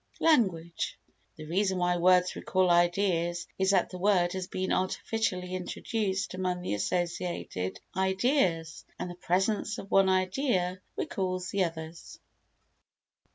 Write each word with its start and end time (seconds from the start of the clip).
Language 0.19 0.97
The 1.35 1.45
reason 1.45 1.77
why 1.77 1.97
words 1.97 2.35
recall 2.35 2.71
ideas 2.71 3.45
is 3.59 3.69
that 3.69 3.91
the 3.91 3.99
word 3.99 4.33
has 4.33 4.47
been 4.47 4.73
artificially 4.73 5.53
introduced 5.53 6.33
among 6.33 6.63
the 6.63 6.73
associated 6.73 7.79
ideas, 7.95 8.83
and 8.97 9.11
the 9.11 9.15
presence 9.15 9.77
of 9.77 9.91
one 9.91 10.09
idea 10.09 10.81
recalls 10.97 11.51
the 11.51 11.65
others. 11.65 12.17